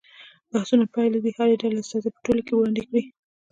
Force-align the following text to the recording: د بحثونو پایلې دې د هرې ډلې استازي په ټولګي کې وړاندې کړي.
د 0.45 0.47
بحثونو 0.51 0.85
پایلې 0.93 1.19
دې 1.23 1.31
د 1.33 1.35
هرې 1.37 1.55
ډلې 1.61 1.77
استازي 1.81 2.09
په 2.13 2.19
ټولګي 2.25 2.43
کې 2.45 2.53
وړاندې 2.55 2.81
کړي. 2.87 3.01